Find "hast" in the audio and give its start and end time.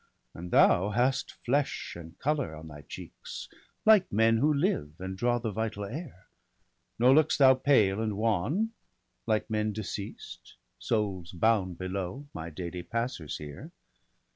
0.89-1.35